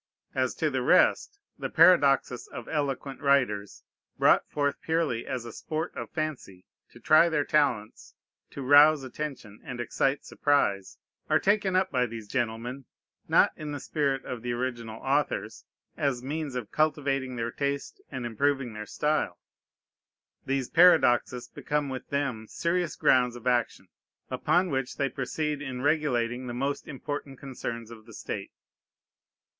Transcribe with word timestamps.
As 0.33 0.55
to 0.55 0.71
the 0.71 0.81
rest, 0.81 1.37
the 1.59 1.69
paradoxes 1.69 2.47
of 2.47 2.67
eloquent 2.67 3.21
writers, 3.21 3.83
brought 4.17 4.49
forth 4.49 4.81
purely 4.81 5.27
as 5.27 5.45
a 5.45 5.53
sport 5.53 5.95
of 5.95 6.09
fancy, 6.09 6.65
to 6.89 6.99
try 6.99 7.29
their 7.29 7.43
talents, 7.45 8.15
to 8.49 8.63
rouse 8.63 9.03
attention, 9.03 9.59
and 9.63 9.79
excite 9.79 10.25
surprise, 10.25 10.97
are 11.29 11.37
taken 11.37 11.75
up 11.75 11.91
by 11.91 12.07
these 12.07 12.27
gentlemen, 12.27 12.85
not 13.27 13.51
in 13.55 13.73
the 13.73 13.79
spirit 13.79 14.25
of 14.25 14.41
the 14.41 14.53
original 14.53 14.99
authors, 15.03 15.65
as 15.95 16.23
means 16.23 16.55
of 16.55 16.71
cultivating 16.71 17.35
their 17.35 17.51
taste 17.51 18.01
and 18.09 18.25
improving 18.25 18.73
their 18.73 18.87
style: 18.87 19.37
these 20.47 20.67
paradoxes 20.67 21.47
become 21.47 21.89
with 21.89 22.09
them 22.09 22.47
serious 22.47 22.95
grounds 22.95 23.35
of 23.35 23.45
action, 23.45 23.87
upon 24.31 24.71
which 24.71 24.97
they 24.97 25.09
proceed 25.09 25.61
in 25.61 25.83
regulating 25.83 26.47
the 26.47 26.55
most 26.55 26.87
important 26.87 27.37
concerns 27.37 27.91
of 27.91 28.07
the 28.07 28.13
state. 28.15 28.51